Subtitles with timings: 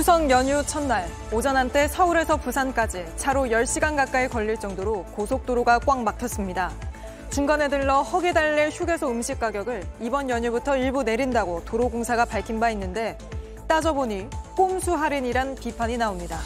[0.00, 6.72] 추석 연휴 첫날 오전 한때 서울에서 부산까지 차로 10시간 가까이 걸릴 정도로 고속도로가 꽉 막혔습니다.
[7.28, 13.18] 중간에 들러 허기 달랠 휴게소 음식 가격을 이번 연휴부터 일부 내린다고 도로공사가 밝힌 바 있는데
[13.68, 16.38] 따져보니 꼼수 할인이란 비판이 나옵니다.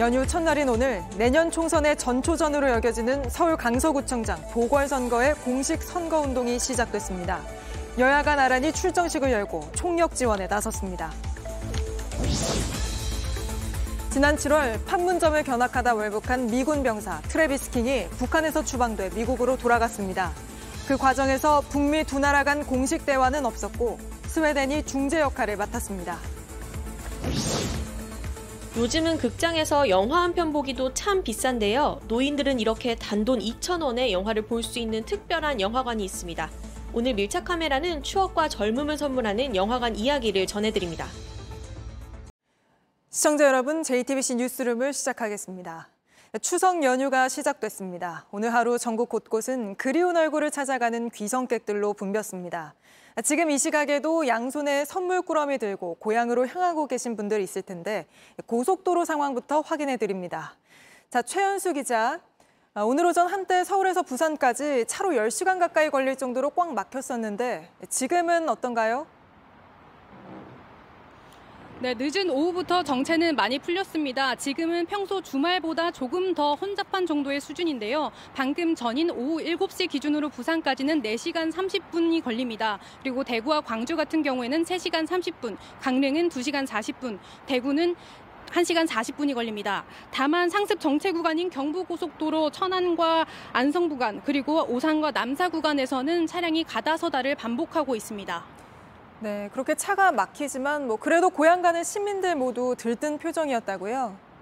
[0.00, 7.38] 연휴 첫날인 오늘 내년 총선의 전초전으로 여겨지는 서울 강서구청장 보궐선거의 공식 선거운동이 시작됐습니다.
[7.98, 11.12] 여야가 나란히 출정식을 열고 총력 지원에 나섰습니다.
[14.10, 20.32] 지난 7월 판문점을 견학하다 월북한 미군 병사 트래비스 킹이 북한에서 추방돼 미국으로 돌아갔습니다.
[20.86, 26.18] 그 과정에서 북미 두 나라 간 공식 대화는 없었고 스웨덴이 중재 역할을 맡았습니다.
[28.76, 32.00] 요즘은 극장에서 영화 한 편 보기도 참 비싼데요.
[32.08, 36.50] 노인들은 이렇게 단돈 2,000원에 영화를 볼 수 있는 특별한 영화관이 있습니다.
[36.94, 41.06] 오늘 밀착 카메라는 추억과 젊음을 선물하는 영화관 이야기를 전해드립니다.
[43.08, 45.88] 시청자 여러분, JTBC 뉴스룸을 시작하겠습니다.
[46.42, 48.26] 추석 연휴가 시작됐습니다.
[48.30, 52.74] 오늘 하루 전국 곳곳은 그리운 얼굴을 찾아가는 귀성객들로 붐볐습니다.
[53.24, 58.06] 지금 이 시각에도 양손에 선물 꾸러미 들고 고향으로 향하고 계신 분들 있을 텐데
[58.44, 60.56] 고속도로 상황부터 확인해 드립니다.
[61.08, 62.20] 자, 최현수 기자.
[62.74, 69.06] 오늘 오전 한때 서울에서 부산까지 차로 10시간 가까이 걸릴 정도로 꽉 막혔었는데 지금은 어떤가요?
[71.80, 74.36] 네, 늦은 오후부터 정체는 많이 풀렸습니다.
[74.36, 78.10] 지금은 평소 주말보다 조금 더 혼잡한 정도의 수준인데요.
[78.34, 82.78] 방금 전인 오후 7시 기준으로 부산까지는 4시간 30분이 걸립니다.
[83.02, 87.96] 그리고 대구와 광주 같은 경우에는 3시간 30분, 강릉은 2시간 40분, 대구는
[88.50, 89.84] 1시간 40분이 걸립니다.
[90.10, 97.96] 다만 상습 정체 구간인 경부고속도로 천안과 안성 구간 그리고 오산과 남사 구간에서는 차량이 가다서다를 반복하고
[97.96, 98.44] 있습니다.
[99.20, 104.32] 네, 그렇게 차가 막히지만 뭐 그래도 고향 가는 시민들 모두 들뜬 표정이었다고요.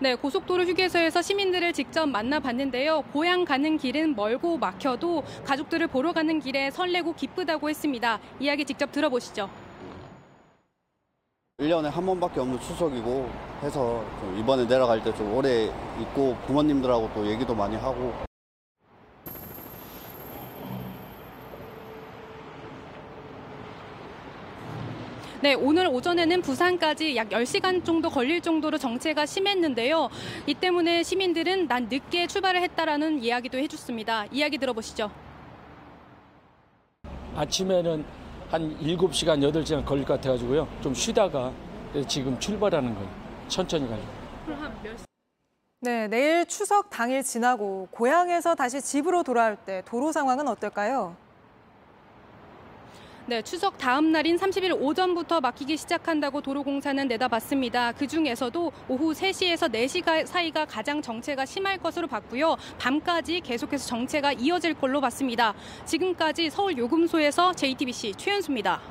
[0.00, 3.02] 네, 고속도로 휴게소에서 시민들을 직접 만나봤는데요.
[3.12, 8.18] 고향 가는 길은 멀고 막혀도 가족들을 보러 가는 길에 설레고 기쁘다고 했습니다.
[8.40, 9.48] 이야기 직접 들어보시죠.
[11.64, 13.28] 1년에 한 번밖에 없는 추석이고
[13.62, 15.64] 해서 좀 이번에 내려갈 때 좀 오래
[16.00, 18.12] 있고 부모님들하고 또 얘기도 많이 하고
[25.40, 30.08] 네, 오늘 오전에는 부산까지 약 10시간 정도 걸릴 정도로 정체가 심했는데요.
[30.46, 34.24] 이 때문에 시민들은 난 늦게 출발을 했다라는 이야기도 해줬습니다.
[34.32, 35.10] 이야기 들어보시죠.
[37.36, 38.04] 아침에는
[38.54, 40.68] 한 7시간, 8시간 걸릴 것 같아가지고요.
[40.80, 41.52] 좀 쉬다가
[42.06, 43.10] 지금 출발하는 거예요.
[43.48, 44.08] 천천히 가지고.
[45.80, 51.16] 네, 내일 추석 당일 지나고 고향에서 다시 집으로 돌아올 때 도로 상황은 어떨까요?
[53.26, 57.92] 네, 추석 다음 날인 30일 오전부터 막히기 시작한다고 도로공사는 내다봤습니다.
[57.92, 62.56] 그 중에서도 오후 3시에서 4시 사이가 가장 정체가 심할 것으로 봤고요.
[62.78, 65.54] 밤까지 계속해서 정체가 이어질 걸로 봤습니다.
[65.86, 68.82] 지금까지 서울 요금소에서 JTBC 최현수입니다.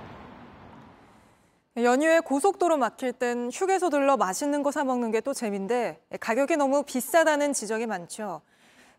[1.78, 6.82] 연휴에 고속도로 막힐 땐 휴게소 들러 맛있는 거 사 먹는 게 또 재미인데 가격이 너무
[6.84, 8.42] 비싸다는 지적이 많죠.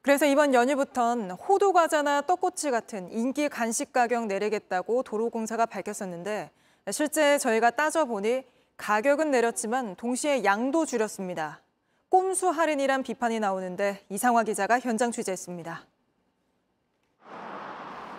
[0.05, 6.51] 그래서 이번 연휴부턴 호두 과자나 떡꼬치 같은 인기 간식 가격 내리겠다고 도로공사가 밝혔었는데
[6.91, 8.43] 실제 저희가 따져보니
[8.77, 11.63] 가격은 내렸지만 동시에 양도 줄였습니다.
[12.11, 15.87] 꼼수 할인이란 비판이 나오는데 이상화 기자가 현장 취재했습니다.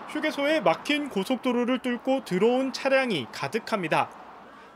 [0.10, 4.10] 휴게소에 막힌 고속도로를 뚫고 들어온 차량이 가득합니다.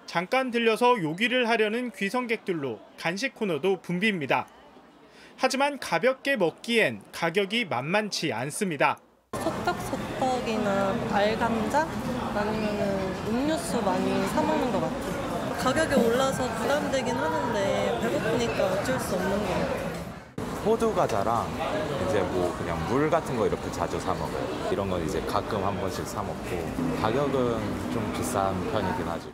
[0.06, 4.59] 잠깐 들려서 요기를 하려는 귀성객들로 간식 코너도 붐빕니다.
[5.42, 8.98] 하지만 가볍게 먹기엔 가격이 만만치 않습니다.
[9.32, 11.88] 소떡소떡이나 알감자
[12.36, 15.56] 아니면 음료수 많이 사 먹는 것 같아요.
[15.58, 19.90] 가격이 올라서 부담되긴 하는데 배고프니까 어쩔 수 없는 것 같아요.
[20.66, 21.48] 호두 과자랑
[22.10, 24.70] 이제 뭐 그냥 물 같은 거 이렇게 자주 사 먹어요.
[24.70, 29.30] 이런 건 이제 가끔 한 번씩 사 먹고 가격은 좀 비싼 편이긴 하죠.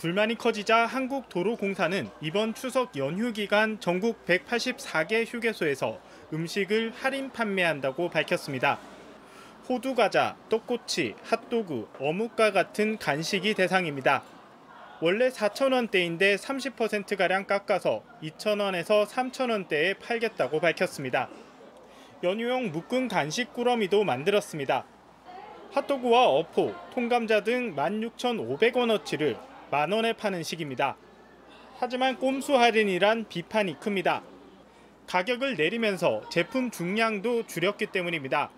[0.00, 6.00] 불만이 커지자 한국도로공사는 이번 추석 연휴 기간 전국 184개 휴게소에서
[6.32, 8.78] 음식을 할인 판매한다고 밝혔습니다.
[9.68, 14.22] 호두 과자, 떡꼬치, 핫도그, 어묵과 같은 간식이 대상입니다.
[15.02, 21.28] 원래 4,000원대인데 30%가량 깎아서 2,000원에서 3,000원대에 팔겠다고 밝혔습니다.
[22.22, 24.86] 연휴용 묶은 간식 꾸러미도 만들었습니다.
[25.72, 30.96] 핫도그와 어포, 통감자 등 16,500원어치를 만 원에 파는 시기입니다.
[31.78, 34.22] 하지만 꼼수 할인이란 비판이 큽니다.
[35.06, 38.50] 가격을 내리면서 제품 중량도 줄였기 때문입니다.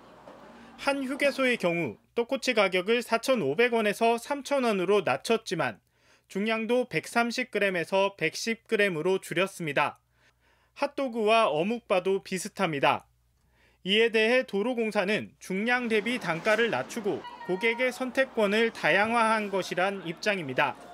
[0.78, 5.80] 한 휴게소의 경우 떡꼬치 가격을 4,500원에서 3,000원으로 낮췄지만
[6.28, 9.98] 중량도 130g에서 110g으로 줄였습니다.
[10.74, 13.06] 핫도그와 어묵바도 비슷합니다.
[13.84, 20.91] 이에 대해 도로공사는 중량 대비 단가를 낮추고 고객의 선택권을 다양화한 것이란 입장입니다.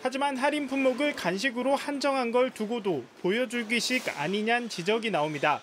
[0.00, 5.60] 하지만 할인 품목을 간식으로 한정한 걸 두고도 보여주기식 아니냐는 지적이 나옵니다.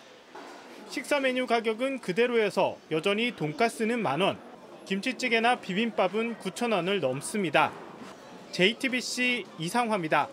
[0.89, 4.37] 식사 메뉴 가격은 그대로여서 여전히 돈가스는 만 원,
[4.85, 7.71] 김치찌개나 비빔밥은 9천 원을 넘습니다.
[8.51, 10.27] JTBC 이상화입니다.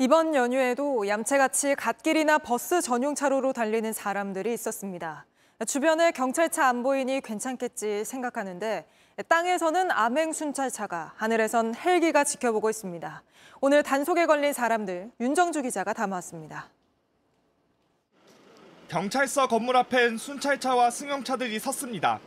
[0.00, 5.26] 이번 연휴에도 얌체같이 갓길이나 버스 전용 차로로 달리는 사람들이 있었습니다.
[5.66, 8.86] 주변에 경찰차 안 보이니 괜찮겠지 생각하는데
[9.26, 13.22] 땅에서는 암행 순찰차가 하늘에선 헬기가 지켜보고 있습니다.
[13.60, 16.68] 오늘 단속에 걸린 사람들 윤정주 기자가 담아왔습니다.
[18.88, 22.20] 경찰서 건물 앞엔 순찰차와 승용차들이 섰습니다.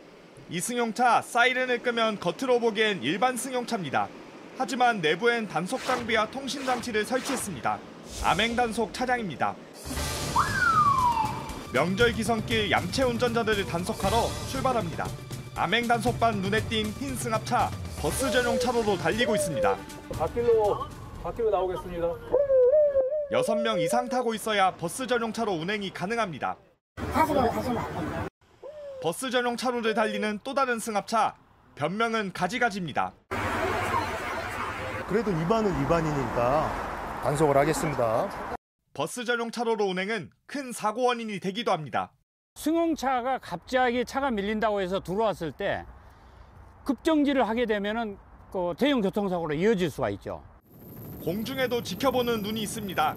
[0.50, 4.08] 이 승용차 사이렌을 끄면 겉으로 보기엔 일반 승용차입니다.
[4.58, 7.78] 하지만 내부엔 단속 장비와 통신 장치를 설치했습니다.
[8.22, 9.56] 암행 단속 차량입니다.
[11.72, 15.06] 명절 귀성길 얌체 운전자들을 단속하러 출발합니다.
[15.54, 17.70] 암행 단속반 눈에 띈 흰 승합차
[18.00, 19.76] 버스 전용 차로로 달리고 있습니다.
[20.18, 20.86] 갓길로
[21.22, 22.08] 갓길로 나오겠습니다.
[23.30, 26.56] 6명 이상 타고 있어야 버스 전용 차로 운행이 가능합니다.
[29.02, 31.36] 버스 전용 차로를 달리는 또 다른 승합차
[31.74, 33.12] 변명은 가지가지입니다.
[35.08, 38.28] 그래도 위반은 위반이니까 단속을 하겠습니다.
[38.94, 42.12] 버스 전용 차로로 운행은 큰 사고 원인이 되기도 합니다.
[42.62, 45.84] 승용차가 갑자기 차가 밀린다고 해서 들어왔을 때
[46.84, 48.16] 급정지를 하게 되면은
[48.52, 50.42] 그 대형 교통사고로 이어질 수가 있죠.
[51.24, 53.16] 공중에도 지켜보는 눈이 있습니다.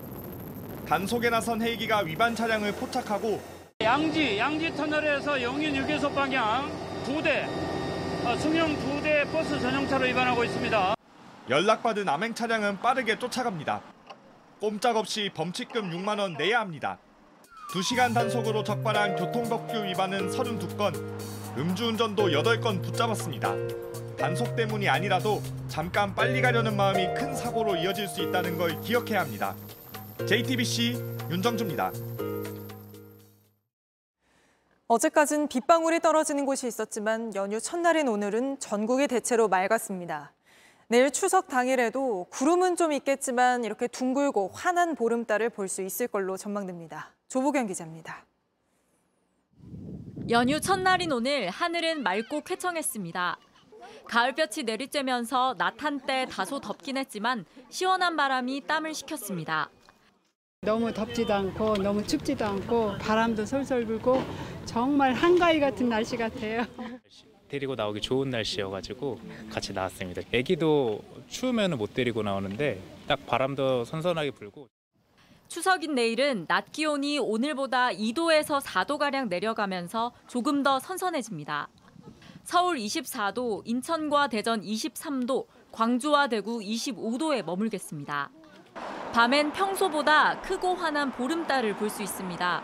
[0.87, 3.39] 단속에 나선 헬기가 위반 차량을 포착하고
[3.81, 6.71] 양지 양지 터널에서 용인 휴게소 방향
[7.03, 7.45] 두 대,
[8.23, 10.95] 어, 승용 두대 버스 전용차로 위반하고 있습니다.
[11.49, 13.81] 연락받은 암행 차량은 빠르게 쫓아갑니다.
[14.59, 16.97] 꼼짝없이 범칙금 6만 원 내야 합니다.
[17.71, 20.95] 2시간 단속으로 적발한 교통법규 위반은 32건,
[21.57, 23.53] 음주운전도 8건 붙잡았습니다.
[24.17, 29.55] 단속 때문이 아니라도 잠깐 빨리 가려는 마음이 큰 사고로 이어질 수 있다는 걸 기억해야 합니다.
[30.25, 30.93] JTBC
[31.29, 31.91] 윤정주입니다.
[34.87, 40.31] 어제까진 빗방울이 떨어지는 곳이 있었지만 연휴 첫날인 오늘은 전국이 대체로 맑았습니다.
[40.87, 47.14] 내일 추석 당일에도 구름은 좀 있겠지만 이렇게 둥글고 환한 보름달을 볼 수 있을 걸로 전망됩니다.
[47.27, 48.25] 조보경 기자입니다.
[50.29, 53.37] 연휴 첫날인 오늘 하늘은 맑고 쾌청했습니다.
[54.05, 59.69] 가을볕이 내리쬐면서 낮 한때 다소 덥긴 했지만 시원한 바람이 땀을 식혔습니다.
[60.61, 64.23] 너무 덥지도 않고 너무 춥지도 않고 바람도 솔솔 불고
[64.65, 66.65] 정말 한가위 같은 날씨 같아요.
[67.47, 69.19] 데리고 나오기 좋은 날씨여가지고
[69.51, 70.23] 같이 나왔습니다.
[70.31, 74.67] 애기도 추우면 못 데리고 나오는데 딱 바람도 선선하게 불고
[75.47, 81.69] 추석인 내일은 낮 기온이 오늘보다 2도에서 4도가량 내려가면서 조금 더 선선해집니다.
[82.43, 88.29] 서울 24도, 인천과 대전 23도, 광주와 대구 25도에 머물겠습니다.
[89.13, 92.63] 밤엔 평소보다 크고 환한 보름달을 볼 수 있습니다.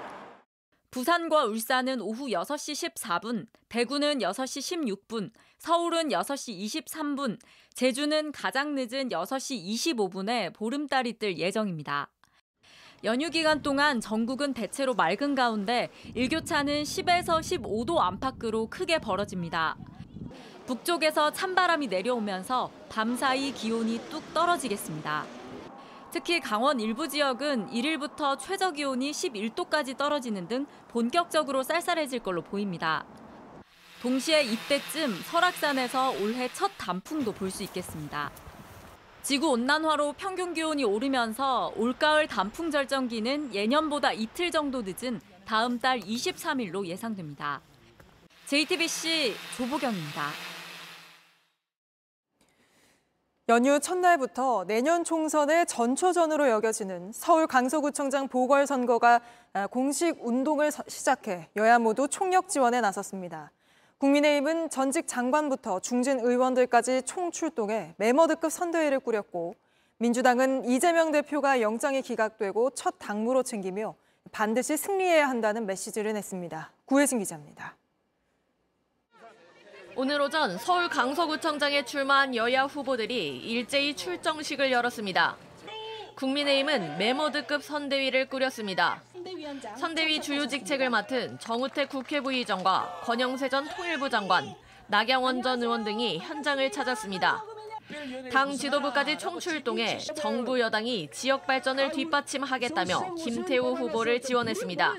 [0.91, 7.39] 부산과 울산은 오후 6시 14분, 대구는 6시 16분, 서울은 6시 23분,
[7.73, 12.09] 제주는 가장 늦은 6시 25분에 보름달이 뜰 예정입니다.
[13.03, 19.75] 연휴 기간 동안 전국은 대체로 맑은 가운데 일교차는 10에서 15도 안팎으로 크게 벌어집니다.
[20.67, 25.25] 북쪽에서 찬바람이 내려오면서 밤사이 기온이 뚝 떨어지겠습니다.
[26.11, 33.03] 특히 강원 일부 지역은 1일부터 최저 기온이 11도까지 떨어지는 등 본격적으로 쌀쌀해질 걸로 보입니다.
[34.01, 38.31] 동시에 이때쯤 설악산에서 올해 첫 단풍도 볼 수 있겠습니다.
[39.23, 46.87] 지구 온난화로 평균 기온이 오르면서 올가을 단풍 절정기는 예년보다 이틀 정도 늦은 다음 달 23일로
[46.87, 47.61] 예상됩니다.
[48.47, 50.29] JTBC 조보경입니다.
[53.49, 59.21] 연휴 첫날부터 내년 총선의 전초전으로 여겨지는 서울 강서구청장 보궐선거가
[59.69, 63.51] 공식 운동을 시작해 여야 모두 총력 지원에 나섰습니다.
[64.01, 69.53] 국민의힘은 전직 장관부터 중진 의원들까지 총출동해 메머드급 선대위를 꾸렸고
[69.99, 73.93] 민주당은 이재명 대표가 영장이 기각되고 첫 당무로 챙기며
[74.31, 76.71] 반드시 승리해야 한다는 메시지를 냈습니다.
[76.85, 77.75] 구혜진 기자입니다.
[79.95, 85.37] 오늘 오전 서울 강서구청장에 출마한 여야 후보들이 일제히 출정식을 열었습니다.
[86.15, 89.03] 국민의힘은 메모드급 선대위를 꾸렸습니다.
[89.77, 94.55] 선대위 주요 직 책을 맡은 정우택 국회부의장과 권영세 전 통일부 장관,
[94.87, 97.43] 나경원 전 의원 등이 현장을 찾았습니다.
[98.31, 104.95] 당 지도부까지 총출동해 정부 여당이 지역 발전을 뒷받침하겠다며 김태우 후보를 지원했습니다.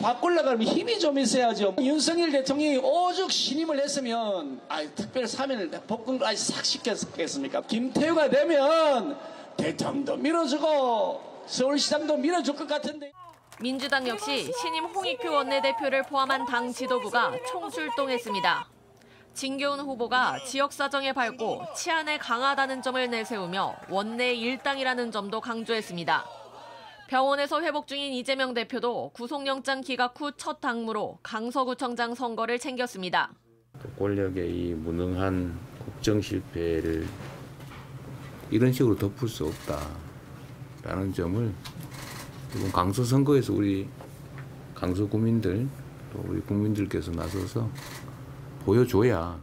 [0.00, 1.76] 바꾸려면 힘이 좀 있어야죠.
[1.80, 7.62] 윤석열 대통령이 오죽 신임을 했으면 아, 특별 사면을 복권까지 싹 시켰겠습니까?
[7.62, 9.18] 김태우가 되면
[9.56, 13.12] 대통령도 밀어주고 서울시장도 밀어줄 것 같은데.
[13.60, 18.68] 민주당 역시 신임 홍익표 원내대표를 포함한 당 지도부가 총출동했습니다.
[19.32, 26.24] 진교훈 후보가 지역 사정에 밝고 치안에 강하다는 점을 내세우며 원내 일당이라는 점도 강조했습니다.
[27.08, 33.32] 병원에서 회복 중인 이재명 대표도 구속영장 기각 후 첫 당무로 강서구청장 선거를 챙겼습니다.
[33.98, 37.06] 권력의 이 무능한 국정 실패를
[38.50, 39.46] 이런 식으로 덮을 수
[40.82, 41.54] 없다라는 점을
[42.54, 43.88] 이번 강서 선거에서 우리
[44.74, 45.68] 강서 구민들
[46.12, 47.68] 또 우리 국민들께서 나서서
[48.64, 49.40] 보여줘야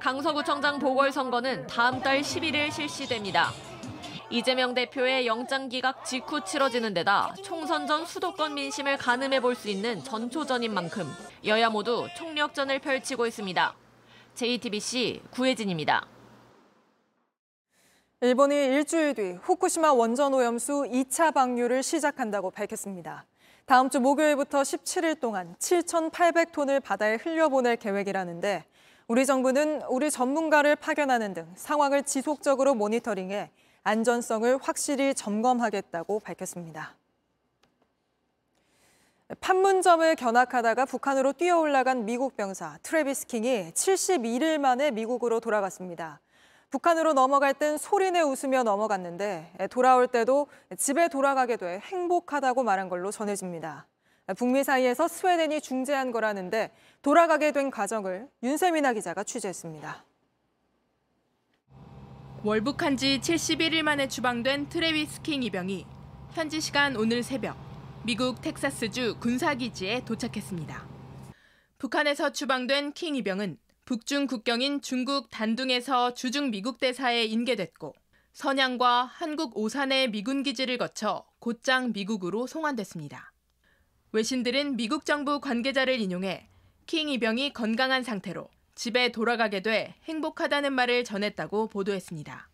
[0.00, 3.50] 강서구청장 보궐선거는 다음 달 11일 실시됩니다.
[4.30, 10.02] 이재명 대표의 영장 기각 직후 치러지는 데다 총선 전 수도권 민심을 가늠해 볼 수 있는
[10.02, 11.06] 전초전인 만큼
[11.44, 13.74] 여야 모두 총력전을 펼치고 있습니다.
[14.34, 16.06] JTBC 구혜진입니다.
[18.22, 23.26] 일본이 일주일 뒤 후쿠시마 원전 오염수 2차 방류를 시작한다고 밝혔습니다.
[23.66, 28.64] 다음 주 목요일부터 17일 동안 7,800톤을 바다에 흘려보낼 계획이라는데
[29.08, 33.50] 우리 정부는 우리 전문가를 파견하는 등 상황을 지속적으로 모니터링해
[33.82, 36.94] 안전성을 확실히 점검하겠다고 밝혔습니다.
[39.40, 46.20] 판문점을 견학하다가 북한으로 뛰어 올라간 미국 병사 트래비스 킹이 71일 만에 미국으로 돌아갔습니다.
[46.72, 50.48] 북한으로 넘어갈 땐 소리내 웃으며 넘어갔는데 돌아올 때도
[50.78, 53.86] 집에 돌아가게 돼 행복하다고 말한 걸로 전해집니다.
[54.38, 60.02] 북미 사이에서 스웨덴이 중재한 거라는데 돌아가게 된 과정을 윤샘이나 기자가 취재했습니다.
[62.42, 65.86] 월북한 지 71일 만에 추방된 트레비스 킹 이병이
[66.32, 67.54] 현지 시간 오늘 새벽
[68.02, 70.86] 미국 텍사스주 군사기지에 도착했습니다.
[71.76, 73.58] 북한에서 추방된 킹 이병은
[73.92, 77.94] 북중 국경인 중국 단둥에서 주중 미국 대사에 인계됐고
[78.32, 83.34] 선양과 한국 오산의 미군 기지를 거쳐 곧장 미국으로 송환됐습니다.
[84.12, 86.48] 외신들은 미국 정부 관계자를 인용해
[86.86, 92.48] 킹 이병이 건강한 상태로 집에 돌아가게 돼 행복하다는 말을 전했다고 보도했습니다.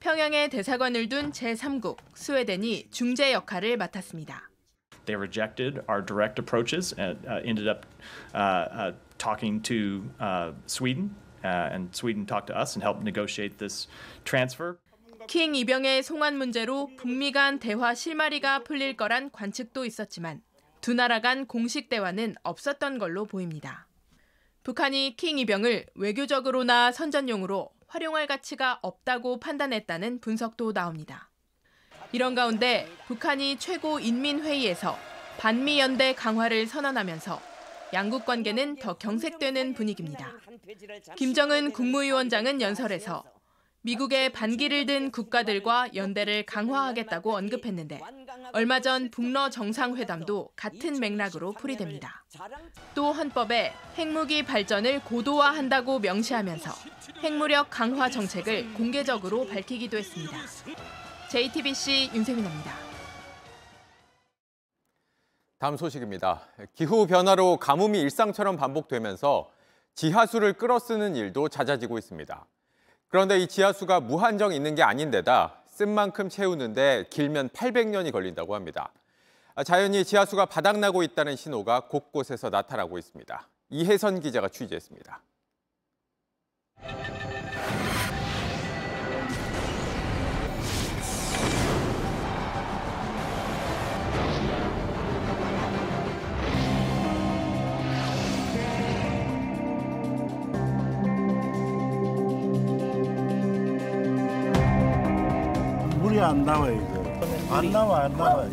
[0.00, 4.48] 평양에 대사관을 둔 제3국 스웨덴이 중재 역할을 맡았습니다.
[5.04, 7.84] They rejected our direct approaches and uh, ended up
[8.34, 11.14] uh, uh, talking to uh, Sweden,
[11.44, 13.86] uh, and Sweden talked to us and helped negotiate this
[14.24, 14.78] transfer.
[15.28, 20.42] 킹 이병의 송환 문제로 북미 간 대화 실마리가 풀릴 거란 관측도 있었지만
[20.80, 23.86] 두 나라 간 공식 대화는 없었던 걸로 보입니다.
[24.64, 31.30] 북한이 킹 이병을 외교적으로나 선전용으로 활용할 가치가 없다고 판단했다는 분석도 나옵니다.
[32.10, 34.98] 이런 가운데 북한이 최고 인민회의에서
[35.38, 37.51] 반미 연대 강화를 선언하면서
[37.92, 40.32] 양국 관계는 더 경색되는 분위기입니다.
[41.16, 43.24] 김정은 국무위원장은 연설에서
[43.84, 48.00] 미국의 반기를 든 국가들과 연대를 강화하겠다고 언급했는데
[48.52, 52.24] 얼마 전 북러 정상회담도 같은 맥락으로 풀이됩니다.
[52.94, 56.70] 또 헌법에 핵무기 발전을 고도화한다고 명시하면서
[57.22, 60.38] 핵무력 강화 정책을 공개적으로 밝히기도 했습니다.
[61.28, 62.91] JTBC 윤세민입니다.
[65.62, 66.40] 다음 소식입니다.
[66.74, 69.48] 기후 변화로 가뭄이 일상처럼 반복되면서
[69.94, 72.46] 지하수를 끌어쓰는 일도 잦아지고 있습니다.
[73.06, 78.92] 그런데 이 지하수가 무한정 있는 게 아닌데다 쓴 만큼 채우는데 길면 800년이 걸린다고 합니다.
[79.64, 83.48] 자연히 지하수가 바닥나고 있다는 신호가 곳곳에서 나타나고 있습니다.
[83.70, 85.22] 이혜선 기자가 취재했습니다.
[106.22, 107.56] 물이 안 나와요, 이거.
[107.56, 108.44] 안 나와, 안 나와.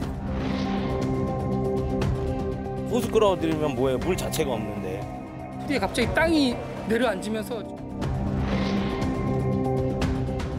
[2.89, 3.97] 호수 끌어들이면 뭐해?
[3.97, 5.65] 물 자체가 없는데.
[5.67, 6.55] 뒤에 갑자기 땅이
[6.87, 7.57] 내려앉으면서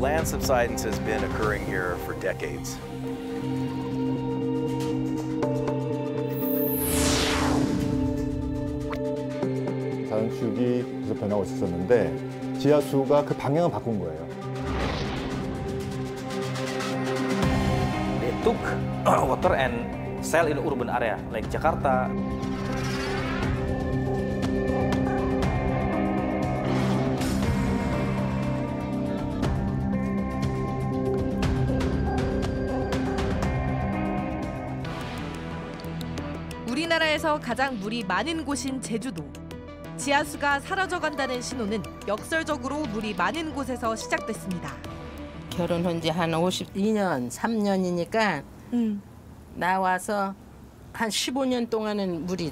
[0.00, 2.78] Land subsidence has been occurring here for decades.
[10.08, 14.39] 자연축이 계속 변하고 있었는데 지하수가 그 방향을 바꾼 거예요.
[18.42, 18.56] Took
[19.04, 22.08] water and sell in urban area like Jakarta.
[36.66, 39.24] 우리나라에서 가장 물이 많은 곳인 제주도.
[39.96, 44.89] 지하수가 사라져 간다는 신호는 역설적으로 물이 많은 곳에서 시작됐습니다.
[45.60, 48.42] 결혼한 지 한 52년, 3년이니까
[49.54, 50.34] 나와서
[50.94, 52.50] 한 15년 동안은 물이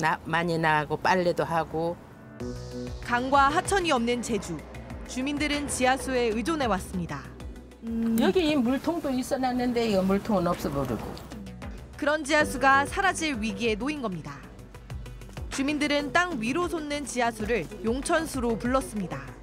[0.00, 1.96] 나, 많이 나고 빨래도 하고
[3.04, 4.56] 강과 하천이 없는 제주.
[5.06, 7.22] 주민들은 지하수에 의존해 왔습니다.
[8.20, 11.14] 여기 이 물통도 있어놨는데 이 물통은 없어버리고
[11.96, 14.34] 그런 지하수가 사라질 위기에 놓인 겁니다.
[15.50, 19.41] 주민들은 땅 위로 솟는 지하수를 용천수로 불렀습니다.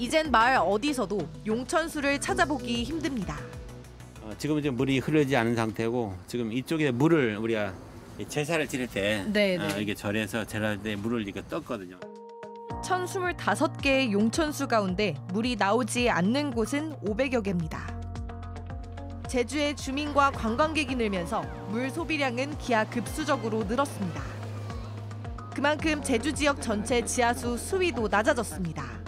[0.00, 3.36] 이젠 마을 어디서도 용천수를 찾아보기 힘듭니다.
[4.22, 7.74] 어, 지금 이제 물이 흐르지 않은 상태고 지금 이쪽에 물을 우리가
[8.18, 9.82] 이 제사를 지낼 때 네, 어, 네.
[9.82, 12.00] 이게 절에서 제사할 때 물을 이렇게 떴거든요.
[12.82, 17.94] 1025개의 용천수 가운데 물이 나오지 않는 곳은 500여 개입니다.
[19.28, 24.22] 제주의 주민과 관광객이 늘면서 물 소비량은 기하급수적으로 늘었습니다.
[25.54, 28.99] 그만큼 제주 지역 전체 지하수 수위도 낮아졌습니다.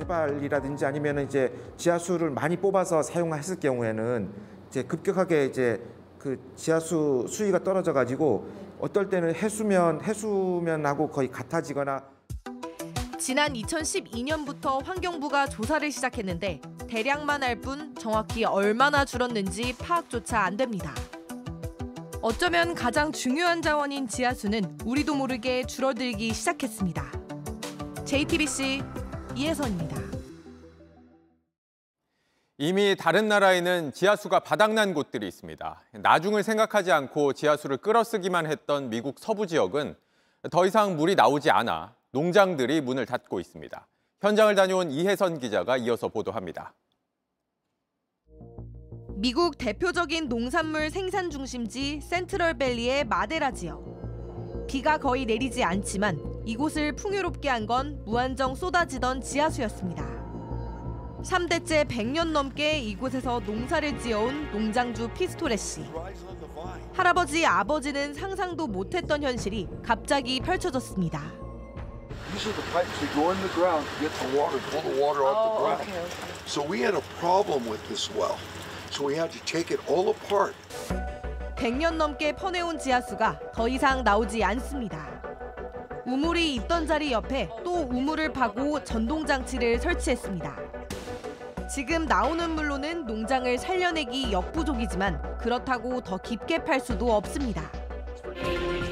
[0.00, 4.30] 개발이라든지 아니면 이제 지하수를 많이 뽑아서 사용했을 경우에는
[4.68, 5.82] 이제 급격하게 이제
[6.18, 8.48] 그 지하수 수위가 떨어져 가지고
[8.80, 12.02] 어떨 때는 해수면 해수면하고 거의 같아지거나
[13.18, 20.94] 지난 2012년부터 환경부가 조사를 시작했는데 대략만 알 뿐 정확히 얼마나 줄었는지 파악조차 안 됩니다.
[22.22, 27.04] 어쩌면 가장 중요한 자원인 지하수는 우리도 모르게 줄어들기 시작했습니다.
[28.04, 28.82] JTBC
[29.36, 29.96] 이혜선입니다.
[32.58, 35.82] 이미 다른 나라에는 지하수가 바닥난 곳들이 있습니다.
[35.92, 39.96] 나중을 생각하지 않고 지하수를 끌어쓰기만 했던 미국 서부 지역은
[40.50, 43.86] 더 이상 물이 나오지 않아 농장들이 문을 닫고 있습니다.
[44.20, 46.74] 현장을 다녀온 이혜선 기자가 이어서 보도합니다.
[49.14, 53.99] 미국 대표적인 농산물 생산 중심지 센트럴밸리의 마데라 지역.
[54.70, 60.04] 비가 거의 내리지 않지만 이곳을 풍요롭게 한 건 무한정 쏟아지던 지하수였습니다.
[61.24, 65.84] 3대째 100년 넘게 이곳에서 농사를 지어온 농장주 피스토레 씨.
[66.92, 71.20] 할아버지, 아버지는 상상도 못했던 현실이 갑자기 펼쳐졌습니다.
[72.32, 75.02] These are the pipes that go in the ground to get the water, pull the
[75.02, 76.10] water off the ground.
[76.46, 78.38] So we had a problem with this well.
[78.92, 80.54] So we had to take it all apart.
[81.60, 85.20] 100년 넘게 퍼내온 지하수가 더 이상 나오지 않습니다.
[86.06, 90.56] 우물이 있던 자리 옆에 또 우물을 파고 전동 장치를 설치했습니다.
[91.68, 97.70] 지금 나오는 물로는 농장을 살려내기 역부족이지만 그렇다고 더 깊게 팔 수도 없습니다.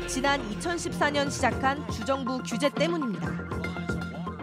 [0.07, 3.31] 지난 2014년 시작한 주정부 규제 때문입니다.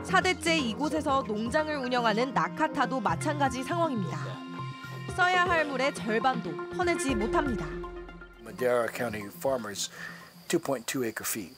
[0.04, 4.18] 4대째 이곳에서 농장을 운영하는 나카타도 마찬가지 상황입니다.
[5.16, 7.85] 써야 할 물의 절반도 퍼내지 못합니다.
[8.55, 9.91] Madera County farmers
[10.49, 11.57] 2.2 acre feet.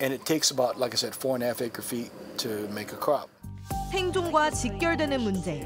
[0.00, 2.92] And it takes about, like I said, four and a half acre feet to make
[2.92, 3.28] a crop.
[3.92, 5.60] 생존과 직결되는 문제.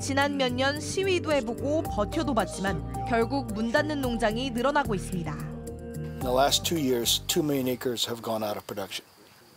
[0.00, 5.32] 지난 몇 년 시위도 해보고 버텨도 봤지만 결국 문 닫는 농장이 늘어나고 있습니다.
[5.32, 9.04] In the last two years, two million acres have gone out of production.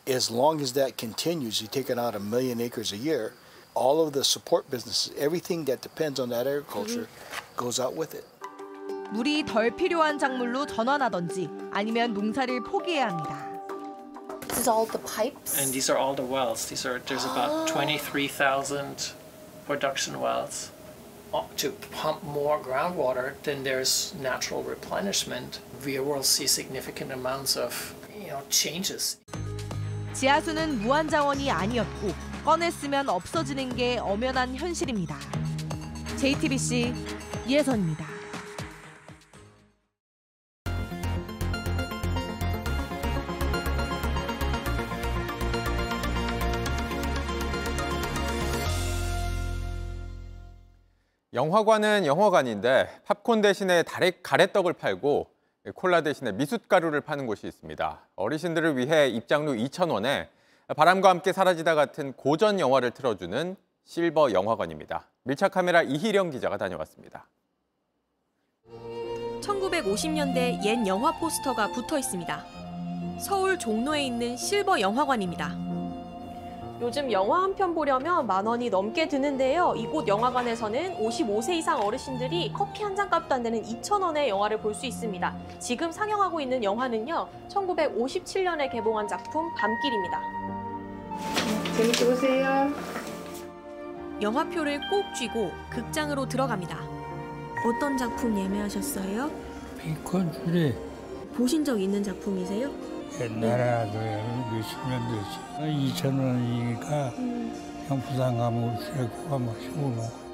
[0.08, 3.34] As long as that continues, you're taking out a million acres a year,
[3.76, 7.08] all of the support businesses, everything that depends on that agriculture
[7.56, 8.26] goes out with it.
[9.13, 13.47] 물이 덜 필요한 작물로 전환하던지 아니면 농사를 포기해야 합니다.
[14.49, 15.59] This is all the pipes?
[15.59, 16.67] And these are all the wells.
[16.67, 19.13] These are there's about 23,000
[19.67, 20.71] production wells.
[21.35, 25.61] Uh, To pump more groundwater, then there's natural replenishment.
[25.85, 27.75] We will see significant amounts of
[28.15, 29.19] you know changes.
[30.15, 32.15] 지하수는 무한 자원이 아니었고
[32.45, 35.19] 꺼냈으면 없어지는 게 엄연한 현실입니다.
[36.17, 36.95] JTBC
[37.47, 38.16] 이혜선입니다.
[51.37, 55.27] 영화관은 영화관인데 팝콘 대신에 다래, 가래떡을 팔고
[55.75, 58.01] 콜라 대신에 미숫가루를 파는 곳이 있습니다.
[58.17, 60.29] 어르신들을 위해 입장료 2,000원에
[60.75, 65.09] 바람과 함께 사라지다 같은 고전 영화를 틀어주는 실버 영화관입니다.
[65.25, 67.29] 밀착 카메라 이희령 기자가 다녀왔습니다.
[69.43, 72.45] 1950년대 옛 영화 포스터가 붙어 있습니다.
[73.21, 75.76] 서울 종로에 있는 실버 영화관입니다.
[76.81, 79.73] 요즘 영화 한 편 보려면 만 원이 넘게 드는데요.
[79.77, 84.75] 이곳 영화관에서는 55세 이상 어르신들이 커피 한 잔 값도 안 되는 2천 원의 영화를 볼
[84.75, 85.35] 수 있습니다.
[85.59, 87.29] 지금 상영하고 있는 영화는요.
[87.49, 90.21] 1957년에 개봉한 작품 밤길입니다.
[91.77, 92.71] 재밌게 보세요.
[94.21, 96.79] 영화표를 꼭 쥐고 극장으로 들어갑니다.
[97.67, 99.31] 어떤 작품 예매하셨어요?
[99.79, 100.75] 비콘 줄에
[101.37, 102.71] 보신 적 있는 작품이세요?
[103.21, 103.63] 옛날에
[104.57, 106.03] 도 몇십 년 됐지.
[106.03, 110.27] 2천 원이니까 그냥 부산 가면 우리가 가면 15만 원.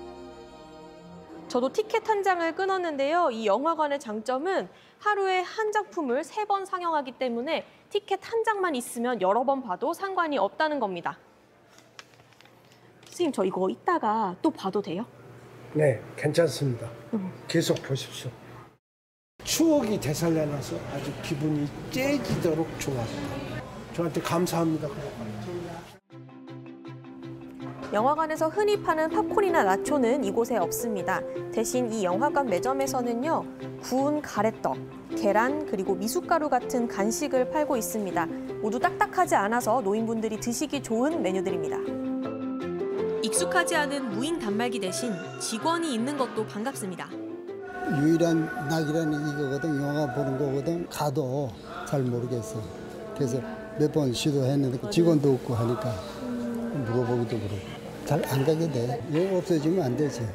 [1.49, 3.31] 저도 티켓 한 장을 끊었는데요.
[3.31, 9.45] 이 영화관의 장점은 하루에 한 작품을 세 번 상영하기 때문에 티켓 한 장만 있으면 여러
[9.45, 11.19] 번 봐도 상관이 없다는 겁니다.
[13.07, 15.05] 선생님, 저 이거 이따가 또 봐도 돼요?
[15.75, 16.89] 네, 괜찮습니다.
[17.15, 17.31] 음.
[17.49, 18.31] 계속 보십시오.
[19.45, 23.42] 추억이 되살려나서 아주 기분이 째지도록 좋았다.
[23.95, 24.89] 저한테 감사합니다.
[27.93, 31.21] 영화관에서 흔히 파는 팝콘이나 나초는 이곳에 없습니다.
[31.53, 33.45] 대신 이 영화관 매점에서는요,
[33.83, 34.77] 구운 가래떡,
[35.15, 38.27] 계란, 그리고 미숫가루 같은 간식을 팔고 있습니다.
[38.63, 41.77] 모두 딱딱하지 않아서 노인분들이 드시기 좋은 메뉴들입니다.
[43.23, 47.11] 익숙하지 않은 무인 단말기 대신 직원이 있는 것도 반갑습니다.
[48.01, 51.51] 유일한 낙이라는 이거거든 영화 보는 거거든 가도
[51.87, 52.63] 잘 모르겠어
[53.15, 53.39] 그래서
[53.79, 55.95] 몇 번 시도했는데 직원도 없고 하니까
[56.87, 57.57] 물어보기도 그렇고
[58.05, 60.27] 잘 안 가게 돼 이거 없어지면 안 되지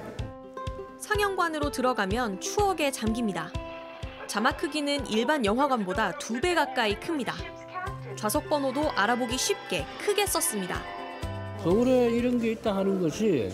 [0.99, 3.51] 상영관으로 들어가면 추억에 잠깁니다.
[4.27, 7.33] 자막 크기는 일반 영화관보다 두 배 가까이 큽니다.
[8.15, 10.81] 좌석 번호도 알아보기 쉽게 크게 썼습니다.
[11.63, 13.49] 서울에 이런 게 있다 하는 것이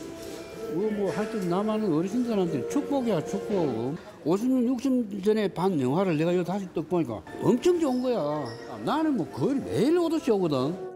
[0.73, 6.83] 뭐 하여튼 남한은 어르신들한테 축복이야 축복 50년 60년 전에 반 영화를 내가 여기 다시 또
[6.83, 8.45] 보니까 엄청 좋은 거야
[8.83, 10.93] 나는 뭐 거의 매일 오듯이 오거든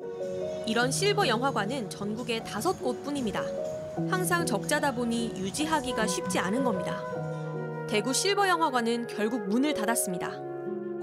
[0.68, 3.42] 이런 실버 영화관은 전국에 다섯 곳뿐입니다.
[4.10, 7.02] 항상 적자다 보니 유지하기가 쉽지 않은 겁니다.
[7.88, 10.30] 대구 실버 영화관은 결국 문을 닫았습니다.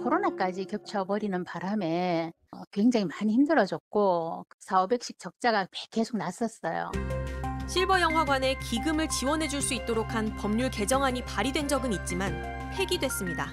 [0.03, 6.93] 코로나까지 겹쳐버리는 바람에 어, 굉장히 많이 힘들어졌고 4, 500씩 적자가 계속 났었어요.
[7.67, 13.49] 실버 영화관에 기금을 지원해 줄 수 있도록 한 법률 개정안이 발의된 적은 있지만 폐기됐습니다.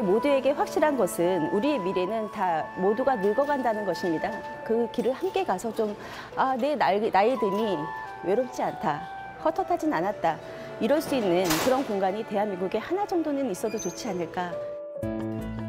[0.00, 4.30] 모두에게 확실한 것은 우리의 미래는 다 모두가 늙어간다는 것입니다.
[4.64, 5.96] 그 길을 함께 가서 좀,
[6.36, 7.76] 아, 내 나이, 나이 드니
[8.24, 9.02] 외롭지 않다.
[9.44, 10.38] 헛헛하진 않았다.
[10.80, 14.52] 이럴 수 있는 그런 공간이 대한민국에 하나 정도는 있어도 좋지 않을까.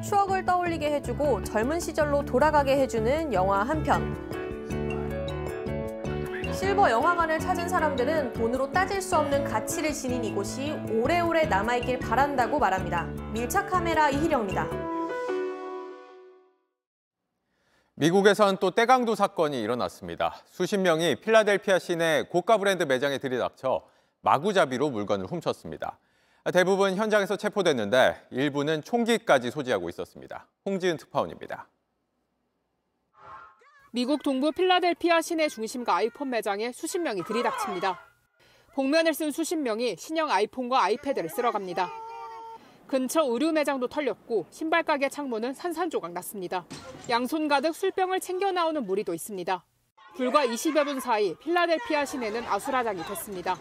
[0.04, 4.41] 추억을 떠올리게 해주고 젊은 시절로 돌아가게 해주는 영화 한 편.
[6.62, 13.06] 실버 영화관을 찾은 사람들은 돈으로 따질 수 없는 가치를 지닌 이곳이 오래오래 남아있길 바란다고 말합니다.
[13.34, 14.68] 밀착 카메라 이희령입니다.
[17.96, 20.36] 미국에선 또 떼강도 사건이 일어났습니다.
[20.46, 23.82] 수십 명이 필라델피아 시내 고가 브랜드 매장에 들이닥쳐
[24.22, 25.98] 마구잡이로 물건을 훔쳤습니다.
[26.54, 30.46] 대부분 현장에서 체포됐는데 일부는 총기까지 소지하고 있었습니다.
[30.68, 31.66] 홍지은 특파원입니다.
[33.94, 38.00] 미국 동부 필라델피아 시내 중심가 아이폰 매장에 수십 명이 들이닥칩니다.
[38.74, 41.92] 복면을 쓴 수십 명이 신형 아이폰과 아이패드를 쓸어 갑니다.
[42.88, 46.66] 근처 의류 매장도 털렸고 신발 가게 창문은 산산조각 났습니다.
[47.10, 49.66] 양손 가득 술병을 챙겨 나오는 무리도 있습니다.
[50.16, 53.58] 불과 20여 분 사이 필라델피아 시내는 아수라장이 됐습니다.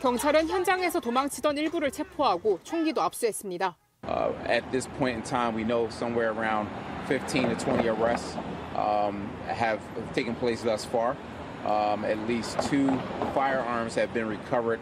[0.00, 3.76] 경찰은 현장에서 도망치던 일부를 체포하고 총기도 압수했습니다.
[4.08, 6.70] Uh, at this point in time, we know somewhere around
[7.06, 8.36] 15 to 20 arrests
[8.74, 9.80] um, have
[10.14, 11.16] taken place thus far.
[11.64, 12.88] Um, at least two
[13.34, 14.80] firearms have been recovered.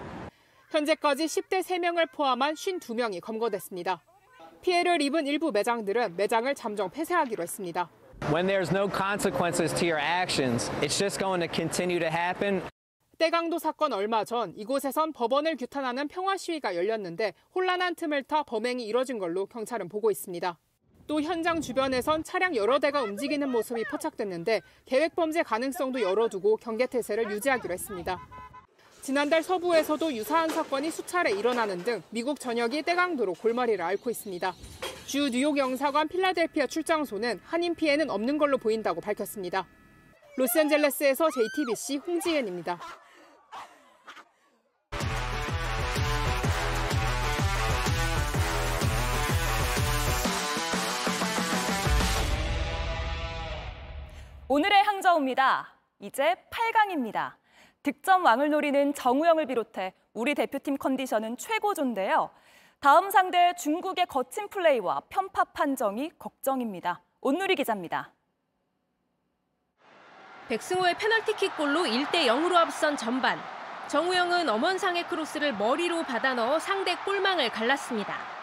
[0.70, 4.02] 현재까지 10대 3명을 포함한 52명이 검거됐습니다.
[4.60, 7.88] 피해를 입은 일부 매장들은 매장을 잠정 폐쇄하기로 했습니다.
[8.32, 12.62] When there's no consequences to your actions, it's just going to continue to happen.
[13.18, 19.18] 떼강도 사건 얼마 전 이곳에선 법원을 규탄하는 평화 시위가 열렸는데 혼란한 틈을 타 범행이 이뤄진
[19.18, 20.58] 걸로 경찰은 보고 있습니다.
[21.06, 27.30] 또 현장 주변에선 차량 여러 대가 움직이는 모습이 포착됐는데 계획 범죄 가능성도 열어두고 경계 태세를
[27.30, 28.18] 유지하기로 했습니다.
[29.02, 34.54] 지난달 서부에서도 유사한 사건이 수차례 일어나는 등 미국 전역이 떼강도로 골머리를 앓고 있습니다.
[35.04, 39.66] 주 뉴욕 영사관 필라델피아 출장소는 한인 피해는 없는 걸로 보인다고 밝혔습니다.
[40.36, 42.80] 로스앤젤레스에서 JTBC 홍지은입니다.
[54.46, 55.72] 오늘의 항저우입니다.
[56.00, 57.32] 이제 8강입니다.
[57.82, 62.28] 득점 왕을 노리는 정우영을 비롯해 우리 대표팀 컨디션은 최고조인데요.
[62.78, 67.00] 다음 상대 중국의 거친 플레이와 편파 판정이 걱정입니다.
[67.22, 68.12] 온누리 기자입니다.
[70.48, 73.38] 백승호의 페널티킥 골로 1대 0으로 앞선 전반.
[73.88, 78.33] 정우영은 엄원상의 크로스를 머리로 받아 넣어 상대 골망을 갈랐습니다.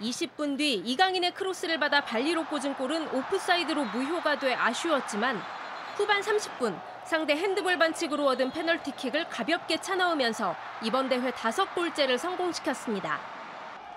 [0.00, 5.40] 20분 뒤 이강인의 크로스를 받아 발리로 꽂은 골은 오프사이드로 무효가 돼 아쉬웠지만
[5.96, 13.18] 후반 30분 상대 핸드볼 반칙으로 얻은 페널티킥을 가볍게 차넣으면서 이번 대회 다섯 골째를 성공시켰습니다.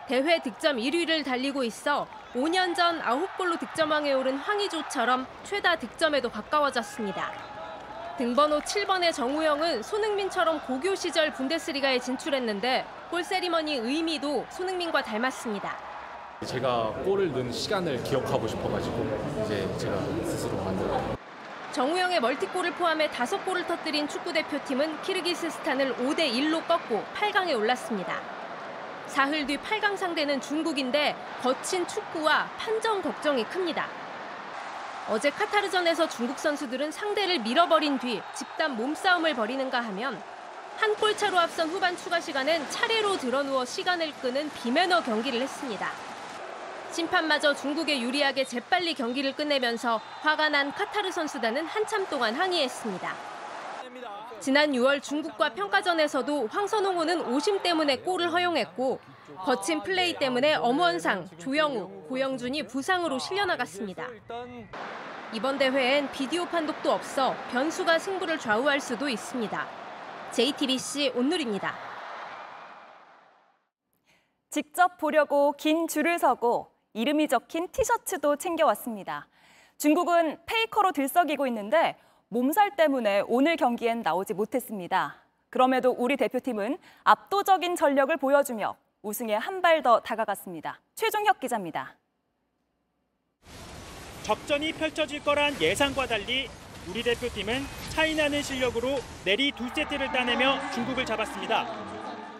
[0.07, 7.31] 대회 득점 1위를 달리고 있어 5년 전 9골로 득점왕에 오른 황의조처럼 최다 득점에도 가까워졌습니다.
[8.17, 15.88] 등번호 7번의 정우영은 손흥민처럼 고교 시절 분데스리가에 진출했는데 골 세리머니 의미도 손흥민과 닮았습니다.
[16.45, 20.89] 제가 골을 넣은 시간을 기억하고 싶어가지고 이제 제가 스스로 만든
[21.73, 28.19] 정우영의 멀티골을 포함해 다섯 골을 터뜨린 축구대표팀은 키르기스스탄을 5대 1로 꺾고 8강에 올랐습니다.
[29.08, 33.88] 사흘 뒤 8강 상대는 중국인데 거친 축구와 판정 걱정이 큽니다.
[35.10, 40.21] 어제 카타르전에서 중국 선수들은 상대를 밀어버린 뒤 집단 몸싸움을 벌이는가 하면
[40.78, 45.91] 한 골 차로 앞선 후반 추가 시간엔 차례로 드러누워 시간을 끄는 비매너 경기를 했습니다.
[46.91, 53.13] 심판마저 중국에 유리하게 재빨리 경기를 끝내면서 화가 난 카타르 선수단은 한참 동안 항의했습니다.
[54.39, 58.99] 지난 6월 중국과 평가전에서도 황선홍호는 오심 때문에 골을 허용했고
[59.45, 64.08] 거친 플레이 때문에 엄원상, 조영우, 고영준이 부상으로 실려나갔습니다.
[65.34, 69.67] 이번 대회엔 비디오 판독도 없어 변수가 승부를 좌우할 수도 있습니다.
[70.32, 71.75] JTBC 온누리입니다.
[74.49, 79.28] 직접 보려고 긴 줄을 서고 이름이 적힌 티셔츠도 챙겨왔습니다.
[79.78, 81.95] 중국은 페이커로 들썩이고 있는데
[82.30, 85.15] 몸살 때문에 오늘 경기엔 나오지 못했습니다.
[85.49, 90.80] 그럼에도 우리 대표팀은 압도적인 전력을 보여주며 우승에 한 발 더 다가갔습니다.
[90.95, 91.95] 최종혁 기자입니다.
[94.23, 96.47] 접전이 펼쳐질 거란 예상과 달리
[96.88, 101.88] 우리 대표팀은 차이나는 실력으로 내리 두 세트를 따내며 중국을 잡았습니다.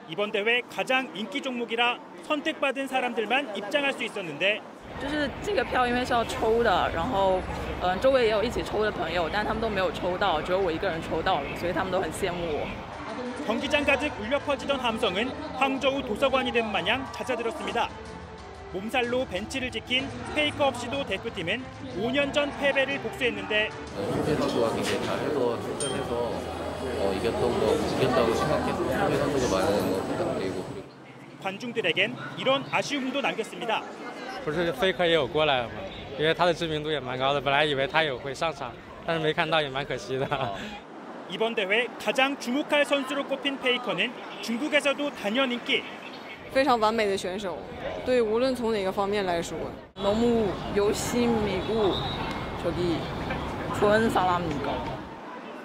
[0.09, 4.61] 이번 대회 가장 인기 종목이라 선택받은 사람들만 입장할 수 있었는데
[5.01, 7.41] 就是这个票因为是要抽的，然后
[7.83, 12.67] 嗯、呃、周围也有一起抽的朋友，但他们都没有抽到，只有我一个人抽到了，所以他们都很羡慕我。
[13.47, 17.89] 경기장 가득 울려 퍼지던 함성은 항저우 도서관이 된 마냥 잦아들었습니다.
[18.73, 21.63] 몸살로 벤치를 지킨 페이커 없이도 대표팀은
[21.99, 26.33] 5년 전 패배를 복수했는데 수비 선수가 굉장히 잘해서 출전해서
[26.99, 30.65] 어, 이겼던 거 이겼다고 생각해서 수비 선수가 많은 거 부탁드리고
[31.43, 33.83] 관중들에겐 이런 아쉬움도 남겼습니다.
[34.45, 35.75] 不是 Faker 也有过来了吗？
[36.19, 38.73] 因为他的知名度也蛮高的，本来以为他也会上场，
[39.07, 40.27] 但是没看到，也蛮可惜的。
[41.31, 45.83] 이번 대회 가장 주목할 선수로 꼽힌 페이커는 중국에서도 단연 인기.
[46.53, 47.59] 非常完美的选手，
[48.07, 49.59] 对，无论从哪个方面来说，
[49.97, 51.95] 너무 열심이고
[52.63, 52.99] 저기
[53.81, 54.98] 좋은 사람이고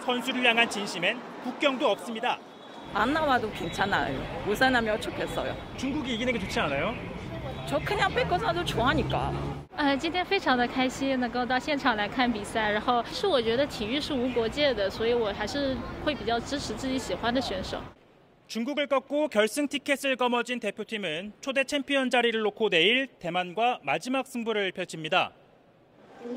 [0.03, 2.37] 선수를 향한 진심엔 국경도 없습니다.
[2.93, 4.19] 안 나와도 괜찮아요.
[4.47, 5.55] 우승하면 좋겠어요.
[5.77, 6.95] 중국이 이기는 게 좋지 않아요?
[7.67, 9.31] 저 그냥 빼고 사도 좋아하니까.
[9.77, 12.71] 呃，今天非常的开心，能够到现场来看比赛。
[12.71, 17.77] 然后是我觉得体育是无国界的，所以我还是会比较支持自己喜欢的选手。
[18.47, 25.31] 중국을 꺾고 결승 티켓을 거머쥔 대표팀은 초대 챔피언 자리를 놓고 내일 대만과 마지막 승부를 펼칩니다.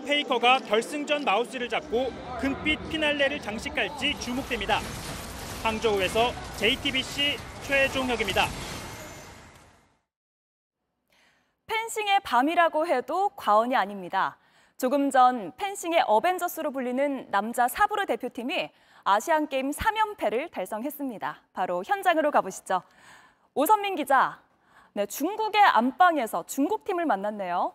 [0.05, 4.79] 페이커가 결승전 마우스를 잡고 금빛 피날레를 장식할지 주목됩니다.
[5.63, 8.45] 항저우에서 JTBC 최종혁입니다.
[11.67, 14.37] 펜싱의 밤이라고 해도 과언이 아닙니다.
[14.77, 18.69] 조금 전 펜싱의 어벤져스로 불리는 남자 사브르 대표팀이
[19.05, 21.43] 아시안게임 3연패를 달성했습니다.
[21.53, 22.83] 바로 현장으로 가보시죠.
[23.53, 24.41] 오선민 기자,
[24.93, 27.73] 네, 중국의 안방에서 중국팀을 만났네요.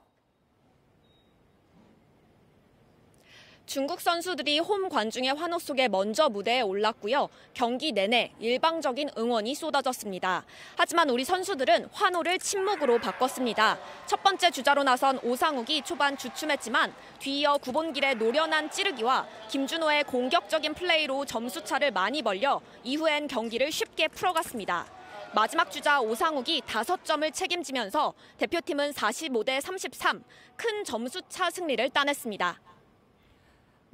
[3.66, 7.29] 중국 선수들이 홈 관중의 환호 속에 먼저 무대에 올랐고요.
[7.55, 10.44] 경기 내내 일방적인 응원이 쏟아졌습니다.
[10.77, 13.79] 하지만 우리 선수들은 환호를 침묵으로 바꿨습니다.
[14.07, 21.92] 첫 번째 주자로 나선 오상욱이 초반 주춤했지만 뒤이어 구본길의 노련한 찌르기와 김준호의 공격적인 플레이로 점수차를
[21.92, 24.87] 많이 벌려 이후엔 경기를 쉽게 풀어갔습니다.
[25.35, 30.22] 마지막 주자 오상욱이 5점을 책임지면서 대표팀은 45대 33,
[30.57, 32.61] 큰 점수차 승리를 따냈습니다.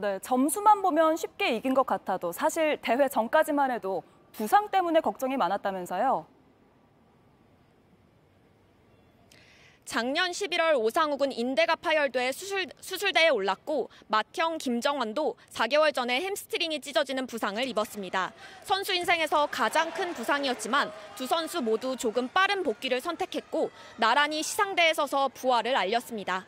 [0.00, 6.24] 네, 점수만 보면 쉽게 이긴 것 같아도 사실 대회 전까지만 해도 부상 때문에 걱정이 많았다면서요.
[9.84, 17.66] 작년 11월 오상욱은 인대가 파열돼 수술, 수술대에 올랐고 맏형 김정환도 4개월 전에 햄스트링이 찢어지는 부상을
[17.66, 18.32] 입었습니다.
[18.62, 25.26] 선수 인생에서 가장 큰 부상이었지만 두 선수 모두 조금 빠른 복귀를 선택했고 나란히 시상대에 서서
[25.34, 26.46] 부활을 알렸습니다.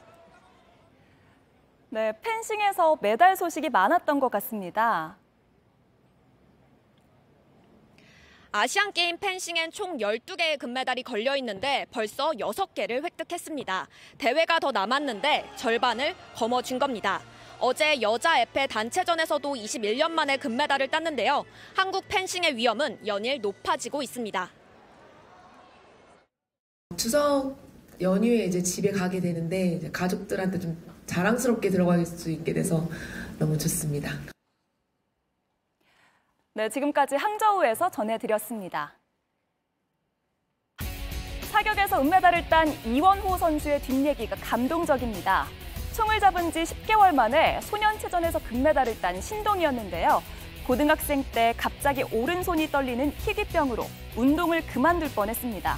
[1.92, 5.16] 네, 펜싱에서 메달 소식이 많았던 것 같습니다.
[8.52, 13.88] 아시안 게임 펜싱엔 총 12개의 금메달이 걸려 있는데 벌써 6개를 획득했습니다.
[14.18, 17.22] 대회가 더 남았는데 절반을 거머쥔 겁니다.
[17.58, 21.44] 어제 여자 에페 단체전에서도 21년 만에 금메달을 땄는데요.
[21.74, 24.48] 한국 펜싱의 위험은 연일 높아지고 있습니다.
[26.96, 27.56] 추석
[28.00, 32.88] 연휴에 이제 집에 가게 되는데 이제 가족들한테 좀 자랑스럽게 들어갈 수 있게 돼서
[33.38, 34.12] 너무 좋습니다.
[36.54, 38.94] 네, 지금까지 항저우에서 전해드렸습니다.
[41.50, 45.46] 사격에서 은메달을 딴 이원호 선수의 뒷얘기가 감동적입니다.
[45.96, 50.22] 총을 잡은 지 10개월 만에 소년체전에서 금메달을 딴 신동이었는데요.
[50.66, 53.84] 고등학생 때 갑자기 오른손이 떨리는 희귀병으로
[54.16, 55.76] 운동을 그만둘 뻔했습니다.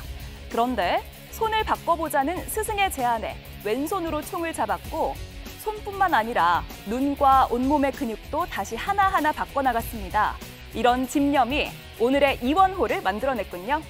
[0.50, 5.14] 그런데 손을 바꿔보자는 스승의 제안에 왼손으로 총을 잡았고
[5.60, 10.34] 손뿐만 아니라 눈과 온몸의 근육도 다시 하나하나 바꿔나갔습니다.
[10.74, 11.68] 이런 집념이
[12.00, 13.82] 오늘의 이원호를 만들어냈군요.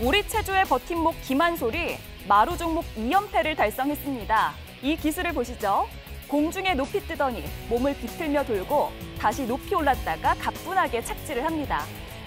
[0.00, 4.52] 우리 체조의 버팀목 김한솔이 마루 종목 2연패를 달성했습니다.
[4.82, 5.86] 이 기술을 보시죠.
[6.26, 11.84] 공중에 높이 뜨더니 몸을 비틀며 돌고 다시 높이 올랐다가 가뿐하게 착지를 합니다.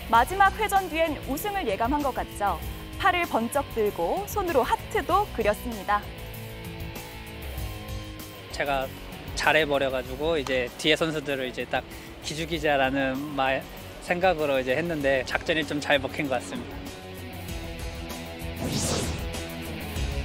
[0.10, 2.60] 마지막 회전 뒤엔 우승을 예감한 것 같죠.
[3.00, 6.02] 팔을 번쩍 들고 손으로 하트도 그렸습니다.
[8.52, 8.88] 제가
[9.36, 11.84] 잘해버려가지고 이제 뒤에 선수들을 이제 딱
[12.24, 13.64] 기죽이자라는 말
[14.02, 16.76] 생각으로 이제 했는데 작전이 좀 잘 먹힌 것 같습니다.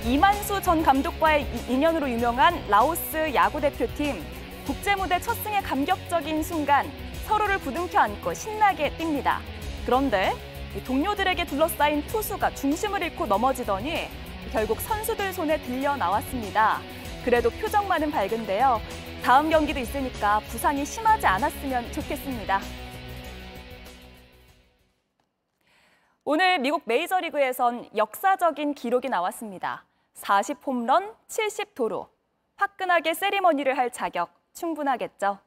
[0.05, 4.23] 이만수 전 감독과의 인연으로 유명한 라오스 야구 대표팀
[4.65, 6.91] 국제 무대 첫 승의 감격적인 순간
[7.27, 9.39] 서로를 부둥켜 안고 신나게 뜁니다.
[9.85, 10.33] 그런데
[10.79, 14.09] 동료들에게 둘러싸인 투수가 중심을 잃고 넘어지더니
[14.53, 16.81] 결국 선수들 손에 들려 나왔습니다.
[17.25, 18.81] 그래도 표정만은 밝은데요.
[19.23, 22.61] 다음 경기도 있으니까 부상이 심하지 않았으면 좋겠습니다.
[26.25, 29.85] 오늘 미국 메이저리그에선 역사적인 기록이 나왔습니다.
[30.15, 32.09] 40 홈런, 70도루.
[32.57, 35.39] 화끈하게 세리머니를 할 자격 충분하겠죠.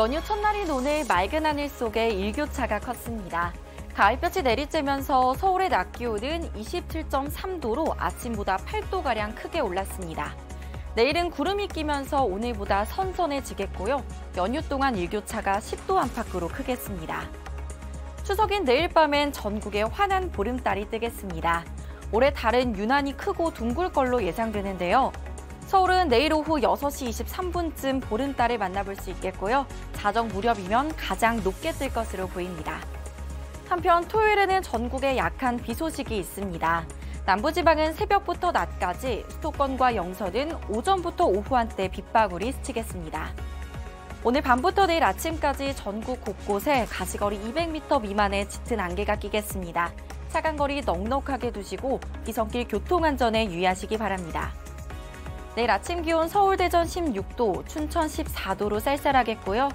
[0.00, 3.52] 연휴 첫날인 오늘 맑은 하늘 속에 일교차가 컸습니다.
[3.94, 10.34] 가을볕이 내리쬐면서 서울의 낮 기온은 27.3도로 아침보다 8도가량 크게 올랐습니다.
[10.94, 14.02] 내일은 구름이 끼면서 오늘보다 선선해지겠고요.
[14.38, 17.28] 연휴 동안 일교차가 10도 안팎으로 크겠습니다.
[18.22, 21.66] 추석인 내일 밤엔 전국에 환한 보름달이 뜨겠습니다.
[22.10, 25.12] 올해 달은 유난히 크고 둥글 걸로 예상되는데요.
[25.70, 29.68] 서울은 내일 오후 6시 23분쯤 보름달을 만나볼 수 있겠고요.
[29.92, 32.80] 자정 무렵이면 가장 높게 뜰 것으로 보입니다.
[33.68, 36.86] 한편 토요일에는 전국에 약한 비 소식이 있습니다.
[37.24, 43.28] 남부지방은 새벽부터 낮까지, 수도권과 영서는 오전부터 오후 한때 빗방울이 스치겠습니다.
[44.24, 49.92] 오늘 밤부터 내일 아침까지 전국 곳곳에 가시거리 200m 미만의 짙은 안개가 끼겠습니다.
[50.30, 54.52] 차간 거리 넉넉하게 두시고 기성길 교통안전에 유의하시기 바랍니다.
[55.56, 59.68] 내일 아침 기온 서울 대전 16도, 춘천 14도로 쌀쌀하겠고요.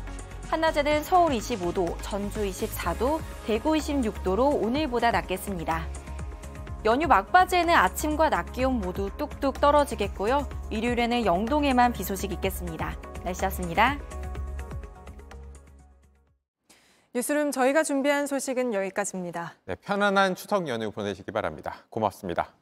[0.49, 5.85] 한낮에는 서울 25도, 전주 24도, 대구 26도로 오늘보다 낮겠습니다.
[6.85, 10.47] 연휴 막바지에는 아침과 낮 기온 모두 뚝뚝 떨어지겠고요.
[10.69, 12.95] 일요일에는 영동에만 비 소식 있겠습니다.
[13.23, 13.97] 날씨였습니다.
[17.15, 19.55] 뉴스룸 저희가 준비한 소식은 여기까지입니다.
[19.65, 21.77] 네, 편안한 추석 연휴 보내시기 바랍니다.
[21.89, 22.53] 고맙습니다.